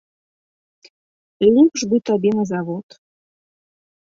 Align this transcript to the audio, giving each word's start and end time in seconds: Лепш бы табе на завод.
Лепш 1.55 1.79
бы 1.93 2.01
табе 2.09 2.31
на 2.39 2.43
завод. 2.53 2.87